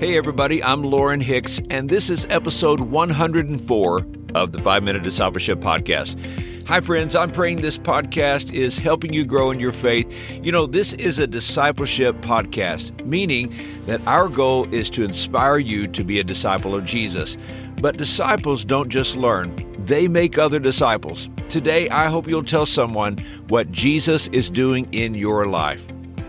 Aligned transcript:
Hey, 0.00 0.16
everybody, 0.16 0.64
I'm 0.64 0.82
Lauren 0.82 1.20
Hicks, 1.20 1.60
and 1.68 1.90
this 1.90 2.08
is 2.08 2.26
episode 2.30 2.80
104 2.80 4.06
of 4.34 4.52
the 4.52 4.62
Five 4.62 4.82
Minute 4.82 5.02
Discipleship 5.02 5.60
Podcast. 5.60 6.18
Hi, 6.66 6.80
friends. 6.80 7.14
I'm 7.14 7.30
praying 7.30 7.60
this 7.60 7.76
podcast 7.76 8.50
is 8.50 8.78
helping 8.78 9.12
you 9.12 9.26
grow 9.26 9.50
in 9.50 9.60
your 9.60 9.72
faith. 9.72 10.10
You 10.42 10.52
know, 10.52 10.64
this 10.64 10.94
is 10.94 11.18
a 11.18 11.26
discipleship 11.26 12.16
podcast, 12.22 13.04
meaning 13.04 13.52
that 13.84 14.00
our 14.06 14.30
goal 14.30 14.64
is 14.72 14.88
to 14.88 15.04
inspire 15.04 15.58
you 15.58 15.86
to 15.88 16.02
be 16.02 16.18
a 16.18 16.24
disciple 16.24 16.74
of 16.74 16.86
Jesus. 16.86 17.36
But 17.82 17.98
disciples 17.98 18.64
don't 18.64 18.88
just 18.88 19.16
learn, 19.16 19.54
they 19.84 20.08
make 20.08 20.38
other 20.38 20.60
disciples. 20.60 21.28
Today, 21.50 21.90
I 21.90 22.08
hope 22.08 22.26
you'll 22.26 22.42
tell 22.42 22.64
someone 22.64 23.18
what 23.48 23.70
Jesus 23.70 24.28
is 24.28 24.48
doing 24.48 24.88
in 24.94 25.14
your 25.14 25.46
life. 25.46 25.82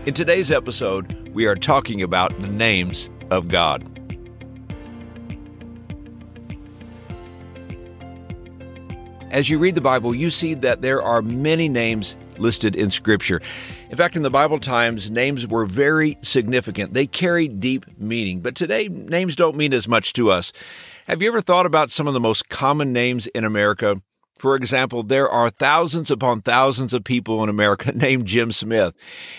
In 0.04 0.12
today's 0.12 0.52
episode, 0.52 1.10
we 1.30 1.46
are 1.46 1.56
talking 1.56 2.02
about 2.02 2.38
the 2.42 2.48
names 2.48 3.08
of 3.32 3.48
God. 3.48 3.82
As 9.30 9.48
you 9.48 9.58
read 9.58 9.74
the 9.74 9.80
Bible, 9.80 10.14
you 10.14 10.28
see 10.28 10.52
that 10.52 10.82
there 10.82 11.02
are 11.02 11.22
many 11.22 11.66
names 11.66 12.14
listed 12.36 12.76
in 12.76 12.90
Scripture. 12.90 13.40
In 13.88 13.96
fact, 13.96 14.14
in 14.16 14.22
the 14.22 14.28
Bible 14.28 14.58
times, 14.58 15.10
names 15.10 15.46
were 15.46 15.64
very 15.64 16.18
significant. 16.20 16.92
They 16.92 17.06
carried 17.06 17.58
deep 17.58 17.86
meaning. 17.98 18.40
But 18.40 18.54
today, 18.54 18.88
names 18.88 19.34
don't 19.34 19.56
mean 19.56 19.72
as 19.72 19.88
much 19.88 20.12
to 20.14 20.30
us. 20.30 20.52
Have 21.06 21.22
you 21.22 21.28
ever 21.28 21.40
thought 21.40 21.64
about 21.64 21.90
some 21.90 22.06
of 22.06 22.12
the 22.12 22.20
most 22.20 22.50
common 22.50 22.92
names 22.92 23.26
in 23.28 23.44
America? 23.44 24.02
For 24.42 24.56
example, 24.56 25.04
there 25.04 25.28
are 25.28 25.50
thousands 25.50 26.10
upon 26.10 26.42
thousands 26.42 26.92
of 26.92 27.04
people 27.04 27.44
in 27.44 27.48
America 27.48 27.92
named 27.94 28.26
Jim 28.26 28.50
Smith. 28.50 28.92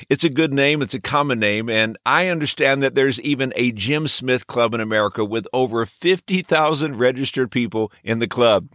It's 0.10 0.24
a 0.24 0.30
good 0.30 0.54
name, 0.54 0.82
it's 0.82 0.94
a 0.94 1.02
common 1.02 1.42
name, 1.42 1.68
and 1.70 1.98
I 2.06 2.30
understand 2.30 2.82
that 2.84 2.96
there's 2.96 3.20
even 3.20 3.52
a 3.58 3.74
Jim 3.74 4.08
Smith 4.08 4.48
Club 4.48 4.74
in 4.74 4.80
America 4.80 5.26
with 5.26 5.46
over 5.52 5.86
50,000 5.86 6.96
registered 6.96 7.52
people 7.52 7.92
in 8.06 8.20
the 8.20 8.30
club. 8.30 8.70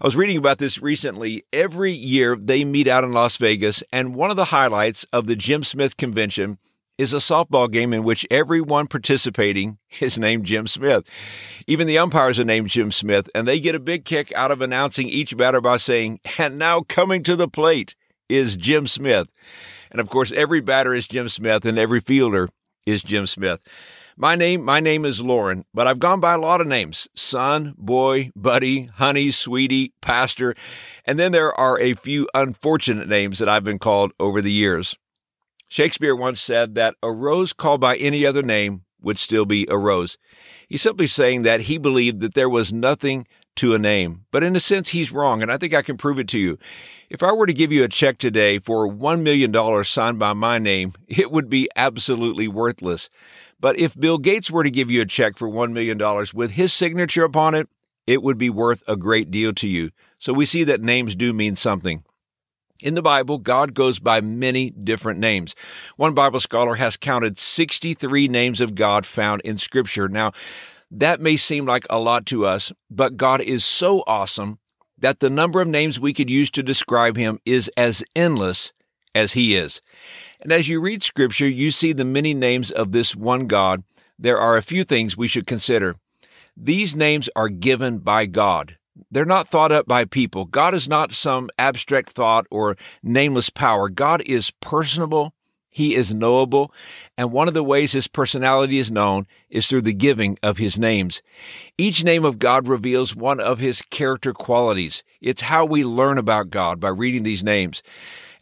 I 0.00 0.06
was 0.06 0.16
reading 0.16 0.38
about 0.38 0.56
this 0.56 0.80
recently. 0.80 1.44
Every 1.52 1.92
year 1.92 2.36
they 2.36 2.64
meet 2.64 2.88
out 2.88 3.04
in 3.04 3.12
Las 3.12 3.36
Vegas, 3.36 3.84
and 3.92 4.14
one 4.14 4.30
of 4.30 4.36
the 4.36 4.46
highlights 4.46 5.04
of 5.12 5.26
the 5.26 5.36
Jim 5.36 5.62
Smith 5.62 5.98
convention 5.98 6.56
is 6.98 7.12
a 7.12 7.18
softball 7.18 7.70
game 7.70 7.92
in 7.92 8.04
which 8.04 8.26
everyone 8.30 8.86
participating 8.86 9.78
is 10.00 10.18
named 10.18 10.44
Jim 10.44 10.66
Smith. 10.66 11.08
Even 11.66 11.86
the 11.86 11.98
umpires 11.98 12.38
are 12.38 12.44
named 12.44 12.68
Jim 12.68 12.90
Smith, 12.90 13.28
and 13.34 13.46
they 13.46 13.60
get 13.60 13.74
a 13.74 13.80
big 13.80 14.04
kick 14.04 14.32
out 14.34 14.50
of 14.50 14.60
announcing 14.60 15.08
each 15.08 15.36
batter 15.36 15.60
by 15.60 15.76
saying, 15.76 16.20
and 16.38 16.58
now 16.58 16.80
coming 16.80 17.22
to 17.22 17.36
the 17.36 17.48
plate 17.48 17.94
is 18.28 18.56
Jim 18.56 18.86
Smith. 18.86 19.28
And 19.90 20.00
of 20.00 20.08
course, 20.08 20.32
every 20.32 20.60
batter 20.60 20.94
is 20.94 21.06
Jim 21.06 21.28
Smith, 21.28 21.64
and 21.64 21.78
every 21.78 22.00
fielder 22.00 22.48
is 22.86 23.02
Jim 23.02 23.26
Smith. 23.26 23.60
My 24.18 24.34
name, 24.34 24.64
my 24.64 24.80
name 24.80 25.04
is 25.04 25.20
Lauren, 25.20 25.66
but 25.74 25.86
I've 25.86 25.98
gone 25.98 26.20
by 26.20 26.32
a 26.32 26.38
lot 26.38 26.62
of 26.62 26.66
names: 26.66 27.06
son, 27.14 27.74
boy, 27.76 28.30
buddy, 28.34 28.86
honey, 28.94 29.30
sweetie, 29.30 29.92
pastor, 30.00 30.54
and 31.04 31.18
then 31.18 31.32
there 31.32 31.52
are 31.52 31.78
a 31.78 31.92
few 31.92 32.26
unfortunate 32.32 33.08
names 33.08 33.38
that 33.38 33.48
I've 33.48 33.64
been 33.64 33.78
called 33.78 34.12
over 34.18 34.40
the 34.40 34.52
years. 34.52 34.96
Shakespeare 35.68 36.14
once 36.14 36.40
said 36.40 36.74
that 36.74 36.94
a 37.02 37.12
rose 37.12 37.52
called 37.52 37.80
by 37.80 37.96
any 37.96 38.24
other 38.24 38.42
name 38.42 38.82
would 39.00 39.18
still 39.18 39.44
be 39.44 39.66
a 39.68 39.76
rose. 39.76 40.18
He's 40.68 40.82
simply 40.82 41.06
saying 41.06 41.42
that 41.42 41.62
he 41.62 41.78
believed 41.78 42.20
that 42.20 42.34
there 42.34 42.48
was 42.48 42.72
nothing 42.72 43.26
to 43.56 43.74
a 43.74 43.78
name. 43.78 44.24
But 44.30 44.42
in 44.42 44.54
a 44.54 44.60
sense, 44.60 44.90
he's 44.90 45.12
wrong, 45.12 45.42
and 45.42 45.50
I 45.50 45.56
think 45.56 45.74
I 45.74 45.82
can 45.82 45.96
prove 45.96 46.18
it 46.18 46.28
to 46.28 46.38
you. 46.38 46.58
If 47.08 47.22
I 47.22 47.32
were 47.32 47.46
to 47.46 47.54
give 47.54 47.72
you 47.72 47.84
a 47.84 47.88
check 47.88 48.18
today 48.18 48.58
for 48.58 48.88
$1 48.88 49.22
million 49.22 49.84
signed 49.84 50.18
by 50.18 50.32
my 50.34 50.58
name, 50.58 50.92
it 51.08 51.30
would 51.30 51.48
be 51.48 51.68
absolutely 51.74 52.48
worthless. 52.48 53.10
But 53.58 53.78
if 53.78 53.98
Bill 53.98 54.18
Gates 54.18 54.50
were 54.50 54.64
to 54.64 54.70
give 54.70 54.90
you 54.90 55.00
a 55.00 55.06
check 55.06 55.36
for 55.36 55.48
$1 55.48 55.72
million 55.72 55.98
with 56.34 56.52
his 56.52 56.72
signature 56.72 57.24
upon 57.24 57.54
it, 57.54 57.68
it 58.06 58.22
would 58.22 58.38
be 58.38 58.50
worth 58.50 58.82
a 58.86 58.96
great 58.96 59.30
deal 59.30 59.52
to 59.54 59.66
you. 59.66 59.90
So 60.18 60.32
we 60.32 60.46
see 60.46 60.64
that 60.64 60.82
names 60.82 61.14
do 61.14 61.32
mean 61.32 61.56
something. 61.56 62.04
In 62.82 62.94
the 62.94 63.02
Bible, 63.02 63.38
God 63.38 63.74
goes 63.74 63.98
by 63.98 64.20
many 64.20 64.70
different 64.70 65.18
names. 65.18 65.54
One 65.96 66.14
Bible 66.14 66.40
scholar 66.40 66.74
has 66.74 66.96
counted 66.96 67.38
63 67.38 68.28
names 68.28 68.60
of 68.60 68.74
God 68.74 69.06
found 69.06 69.40
in 69.42 69.56
Scripture. 69.56 70.08
Now, 70.08 70.32
that 70.90 71.20
may 71.20 71.36
seem 71.36 71.66
like 71.66 71.86
a 71.88 71.98
lot 71.98 72.26
to 72.26 72.44
us, 72.46 72.72
but 72.90 73.16
God 73.16 73.40
is 73.40 73.64
so 73.64 74.04
awesome 74.06 74.58
that 74.98 75.20
the 75.20 75.30
number 75.30 75.60
of 75.60 75.68
names 75.68 75.98
we 75.98 76.12
could 76.12 76.30
use 76.30 76.50
to 76.52 76.62
describe 76.62 77.16
Him 77.16 77.38
is 77.44 77.70
as 77.76 78.04
endless 78.14 78.72
as 79.14 79.32
He 79.32 79.56
is. 79.56 79.80
And 80.42 80.52
as 80.52 80.68
you 80.68 80.80
read 80.80 81.02
Scripture, 81.02 81.48
you 81.48 81.70
see 81.70 81.92
the 81.92 82.04
many 82.04 82.34
names 82.34 82.70
of 82.70 82.92
this 82.92 83.16
one 83.16 83.46
God. 83.46 83.84
There 84.18 84.38
are 84.38 84.56
a 84.56 84.62
few 84.62 84.84
things 84.84 85.16
we 85.16 85.28
should 85.28 85.46
consider. 85.46 85.96
These 86.56 86.96
names 86.96 87.28
are 87.36 87.48
given 87.48 87.98
by 87.98 88.26
God. 88.26 88.75
They're 89.10 89.24
not 89.24 89.48
thought 89.48 89.72
up 89.72 89.86
by 89.86 90.04
people. 90.04 90.44
God 90.44 90.74
is 90.74 90.88
not 90.88 91.12
some 91.12 91.50
abstract 91.58 92.10
thought 92.10 92.46
or 92.50 92.76
nameless 93.02 93.50
power. 93.50 93.88
God 93.88 94.22
is 94.26 94.50
personable. 94.60 95.34
He 95.68 95.94
is 95.94 96.14
knowable. 96.14 96.72
And 97.18 97.32
one 97.32 97.48
of 97.48 97.54
the 97.54 97.62
ways 97.62 97.92
his 97.92 98.08
personality 98.08 98.78
is 98.78 98.90
known 98.90 99.26
is 99.50 99.66
through 99.66 99.82
the 99.82 99.92
giving 99.92 100.38
of 100.42 100.56
his 100.56 100.78
names. 100.78 101.20
Each 101.76 102.02
name 102.02 102.24
of 102.24 102.38
God 102.38 102.66
reveals 102.66 103.14
one 103.14 103.40
of 103.40 103.58
his 103.58 103.82
character 103.82 104.32
qualities. 104.32 105.04
It's 105.20 105.42
how 105.42 105.66
we 105.66 105.84
learn 105.84 106.16
about 106.16 106.48
God 106.48 106.80
by 106.80 106.88
reading 106.88 107.24
these 107.24 107.44
names. 107.44 107.82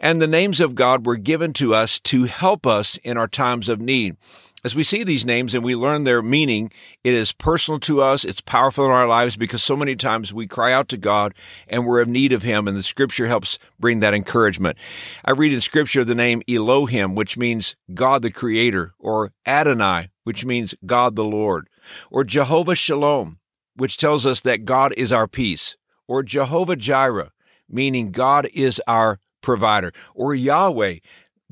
And 0.04 0.20
the 0.20 0.26
names 0.26 0.60
of 0.60 0.75
God 0.75 1.06
were 1.06 1.16
given 1.16 1.54
to 1.54 1.72
us 1.72 1.98
to 2.00 2.25
help 2.25 2.66
us 2.66 2.98
in 2.98 3.16
our 3.16 3.26
times 3.26 3.70
of 3.70 3.81
need. 3.81 4.19
As 4.62 4.75
we 4.75 4.84
see 4.84 5.03
these 5.03 5.25
names 5.25 5.54
and 5.54 5.65
we 5.65 5.75
learn 5.75 6.04
their 6.04 6.20
meaning, 6.20 6.70
it 7.03 7.15
is 7.15 7.32
personal 7.32 7.81
to 7.81 8.03
us. 8.03 8.22
It's 8.22 8.42
powerful 8.42 8.84
in 8.84 8.91
our 8.91 9.09
lives 9.09 9.34
because 9.38 9.62
so 9.62 9.76
many 9.76 9.97
times 9.97 10.31
we 10.31 10.47
cry 10.47 10.75
out 10.75 10.91
to 10.91 10.98
God 10.98 11.32
and 11.69 11.87
we're 11.87 12.03
in 12.03 12.12
need 12.12 12.34
of 12.34 12.42
Him, 12.42 12.69
and 12.69 12.76
the 12.76 12.82
scripture 12.82 13.28
helps 13.28 13.59
bring 13.81 14.00
that 14.00 14.12
encouragement. 14.12 14.76
I 15.25 15.31
read 15.31 15.54
in 15.54 15.62
scripture 15.62 16.04
the 16.04 16.15
name 16.15 16.42
Elohim, 16.47 17.15
which 17.15 17.38
means 17.38 17.75
God 17.94 18.21
the 18.21 18.31
Creator, 18.31 18.92
or 18.98 19.32
Adonai, 19.47 20.10
which 20.25 20.44
means 20.44 20.75
God 20.84 21.16
the 21.16 21.25
Lord, 21.25 21.71
or 22.10 22.25
Jehovah 22.25 22.75
Shalom, 22.75 23.38
which 23.75 23.97
tells 23.97 24.26
us 24.26 24.42
that 24.42 24.66
God 24.66 24.92
is 24.98 25.12
our 25.12 25.26
peace, 25.26 25.78
or 26.06 26.22
Jehovah 26.22 26.76
Jireh, 26.76 27.32
meaning 27.71 28.12
God 28.12 28.50
is 28.53 28.82
our 28.86 29.19
provider, 29.44 29.93
or 30.15 30.34
Yahweh, 30.34 30.97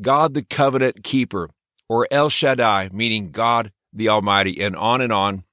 God 0.01 0.35
the 0.35 0.43
covenant 0.43 1.05
keeper, 1.05 1.51
or 1.89 2.09
El 2.11 2.29
Shaddai, 2.29 2.91
meaning 2.93 3.31
God 3.31 3.71
the 3.93 4.09
Almighty, 4.09 4.61
and 4.61 4.75
on 4.75 5.01
and 5.01 5.13
on 5.13 5.45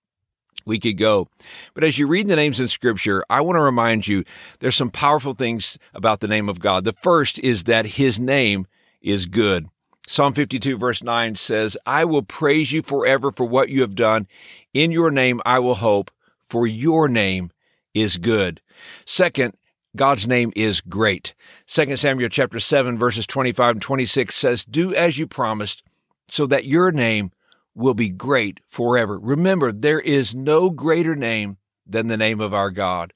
we 0.66 0.80
could 0.80 0.98
go. 0.98 1.28
But 1.74 1.84
as 1.84 1.98
you 1.98 2.08
read 2.08 2.28
the 2.28 2.36
names 2.36 2.60
in 2.60 2.68
Scripture, 2.68 3.24
I 3.30 3.42
want 3.42 3.58
to 3.58 3.62
remind 3.62 4.08
you 4.08 4.24
there's 4.60 4.76
some 4.76 4.92
powerful 4.92 5.34
things 5.34 5.78
about 5.94 6.20
the 6.20 6.28
name 6.28 6.48
of 6.48 6.60
God. 6.60 6.84
The 6.84 6.94
first 6.94 7.40
is 7.40 7.66
that 7.66 7.86
His 7.86 8.20
name 8.20 8.68
is 9.02 9.26
good. 9.26 9.68
Psalm 10.08 10.34
52, 10.34 10.78
verse 10.78 11.04
9 11.04 11.36
says, 11.36 11.78
I 11.86 12.06
will 12.06 12.24
praise 12.24 12.72
you 12.72 12.82
forever 12.82 13.32
for 13.32 13.46
what 13.46 13.70
you 13.70 13.82
have 13.82 13.96
done. 13.96 14.28
In 14.74 14.92
your 14.92 15.12
name 15.12 15.42
I 15.46 15.60
will 15.60 15.76
hope, 15.76 16.10
for 16.42 16.66
your 16.66 17.08
name 17.08 17.52
is 17.94 18.18
good. 18.18 18.62
Second, 19.06 19.54
God's 19.96 20.28
name 20.28 20.54
is 20.56 20.82
great. 20.82 21.34
2 21.68 21.96
Samuel 21.96 22.30
chapter 22.30 22.60
7 22.60 22.98
verses 22.98 23.26
25 23.26 23.76
and 23.76 23.82
26 23.82 24.36
says, 24.36 24.66
Do 24.66 24.94
as 24.94 25.18
you 25.18 25.26
promised, 25.26 25.84
so 26.30 26.46
that 26.46 26.66
your 26.66 26.92
name 26.92 27.32
will 27.74 27.96
be 27.96 28.10
great 28.10 28.60
forever. 28.68 29.18
Remember, 29.18 29.72
there 29.72 30.00
is 30.00 30.36
no 30.36 30.70
greater 30.70 31.16
name 31.16 31.58
than 31.88 32.08
the 32.08 32.18
name 32.18 32.40
of 32.40 32.54
our 32.54 32.70
God. 32.70 33.14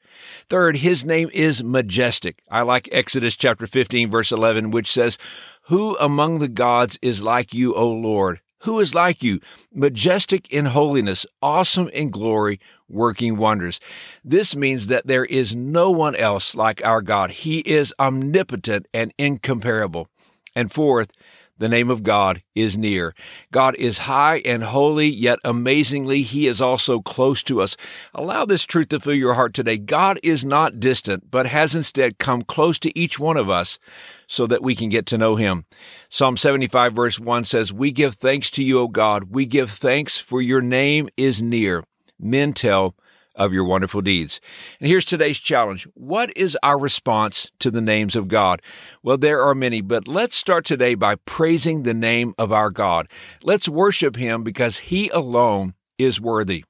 Third, 0.50 0.78
his 0.78 1.06
name 1.06 1.29
is 1.31 1.63
majestic. 1.63 2.41
I 2.50 2.63
like 2.63 2.89
Exodus 2.91 3.35
chapter 3.35 3.67
15 3.67 4.09
verse 4.09 4.31
11, 4.31 4.72
which 4.72 4.91
says, 4.91 5.19
Who 5.63 5.95
among 5.97 6.39
the 6.39 6.47
gods 6.47 6.97
is 7.01 7.22
like 7.22 7.53
you, 7.53 7.75
O 7.75 7.88
Lord? 7.88 8.42
Who 8.63 8.80
is 8.80 8.95
like 8.95 9.21
you? 9.21 9.42
Majestic 9.74 10.50
in 10.50 10.65
holiness, 10.65 11.25
awesome 11.42 11.89
in 11.89 12.12
glory, 12.12 12.62
working 12.88 13.36
wonders. 13.36 13.81
This 14.24 14.56
means 14.56 14.88
that 14.88 15.06
there 15.06 15.25
is 15.25 15.54
no 15.54 15.92
one 15.92 16.15
else 16.15 16.56
like 16.56 16.83
our 16.86 17.01
God. 17.01 17.31
He 17.31 17.60
is 17.60 17.94
omnipotent 18.00 18.88
and 18.94 19.13
incomparable. 19.18 20.07
And 20.56 20.71
fourth, 20.71 21.12
the 21.57 21.69
name 21.69 21.89
of 21.89 22.03
God 22.03 22.41
is 22.55 22.77
near. 22.77 23.13
God 23.51 23.75
is 23.75 24.00
high 24.00 24.41
and 24.45 24.63
holy, 24.63 25.07
yet 25.07 25.39
amazingly, 25.44 26.23
He 26.23 26.47
is 26.47 26.59
also 26.61 27.00
close 27.00 27.44
to 27.44 27.61
us. 27.61 27.77
Allow 28.13 28.45
this 28.45 28.65
truth 28.65 28.89
to 28.89 29.00
fill 29.00 29.13
your 29.13 29.35
heart 29.35 29.53
today. 29.53 29.77
God 29.77 30.19
is 30.23 30.45
not 30.45 30.79
distant, 30.79 31.29
but 31.29 31.45
has 31.45 31.75
instead 31.75 32.17
come 32.17 32.41
close 32.41 32.79
to 32.79 32.97
each 32.97 33.19
one 33.19 33.38
of 33.38 33.50
us 33.50 33.79
so 34.27 34.47
that 34.47 34.63
we 34.63 34.75
can 34.75 34.89
get 34.89 35.05
to 35.07 35.17
know 35.17 35.35
Him. 35.35 35.65
Psalm 36.09 36.38
75 36.38 36.94
verse 36.94 37.19
1 37.19 37.45
says, 37.45 37.71
We 37.71 37.91
give 37.91 38.15
thanks 38.15 38.49
to 38.51 38.63
you, 38.63 38.79
O 38.79 38.88
God. 38.88 39.25
We 39.29 39.45
give 39.45 39.71
thanks 39.71 40.19
for 40.19 40.41
your 40.41 40.61
name 40.61 41.09
is 41.17 41.41
near. 41.41 41.83
Men 42.19 42.53
tell 42.53 42.95
of 43.35 43.53
your 43.53 43.63
wonderful 43.63 44.01
deeds. 44.01 44.39
And 44.80 44.88
here's 44.88 45.06
today's 45.06 45.39
challenge. 45.39 45.88
What 45.94 46.35
is 46.38 46.57
our 46.63 46.80
response 46.80 47.51
to 47.59 47.71
the 47.71 47.81
names 47.81 48.15
of 48.15 48.27
God? 48.27 48.62
Well, 49.01 49.18
there 49.18 49.41
are 49.41 49.56
many, 49.56 49.81
but 49.81 50.07
let's 50.07 50.35
start 50.35 50.65
today 50.65 50.95
by 50.95 51.15
praising 51.15 51.83
the 51.83 51.94
name 51.94 52.33
of 52.38 52.51
our 52.51 52.69
God. 52.69 53.07
Let's 53.41 53.68
worship 53.68 54.15
Him 54.15 54.44
because 54.44 54.77
He 54.80 55.09
alone 55.09 55.74
is 55.97 56.21
worthy. 56.21 56.65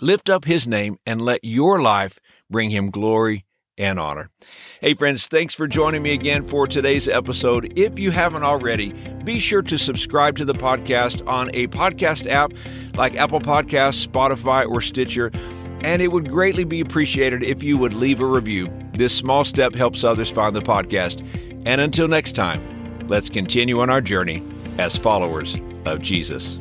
Lift 0.00 0.30
up 0.30 0.44
his 0.44 0.66
name 0.66 0.98
and 1.04 1.20
let 1.20 1.40
your 1.42 1.80
life 1.80 2.18
bring 2.48 2.70
him 2.70 2.90
glory 2.90 3.44
and 3.76 3.98
honor. 3.98 4.30
Hey, 4.80 4.94
friends, 4.94 5.28
thanks 5.28 5.54
for 5.54 5.66
joining 5.66 6.02
me 6.02 6.12
again 6.12 6.46
for 6.46 6.66
today's 6.66 7.08
episode. 7.08 7.72
If 7.76 7.98
you 7.98 8.10
haven't 8.10 8.42
already, 8.42 8.92
be 9.24 9.38
sure 9.38 9.62
to 9.62 9.78
subscribe 9.78 10.36
to 10.36 10.44
the 10.44 10.54
podcast 10.54 11.26
on 11.28 11.50
a 11.54 11.68
podcast 11.68 12.28
app 12.28 12.52
like 12.96 13.16
Apple 13.16 13.40
Podcasts, 13.40 14.06
Spotify, 14.06 14.68
or 14.68 14.80
Stitcher. 14.80 15.30
And 15.82 16.02
it 16.02 16.08
would 16.08 16.28
greatly 16.28 16.64
be 16.64 16.80
appreciated 16.80 17.42
if 17.42 17.62
you 17.62 17.78
would 17.78 17.94
leave 17.94 18.20
a 18.20 18.26
review. 18.26 18.68
This 18.92 19.14
small 19.14 19.44
step 19.44 19.74
helps 19.74 20.04
others 20.04 20.30
find 20.30 20.54
the 20.54 20.60
podcast. 20.60 21.24
And 21.66 21.80
until 21.80 22.08
next 22.08 22.32
time, 22.32 23.06
let's 23.08 23.30
continue 23.30 23.80
on 23.80 23.90
our 23.90 24.00
journey 24.00 24.42
as 24.78 24.96
followers 24.96 25.56
of 25.86 26.02
Jesus. 26.02 26.58